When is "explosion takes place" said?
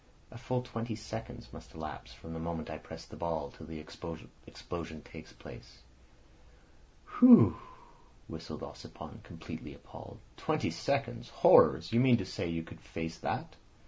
3.77-5.83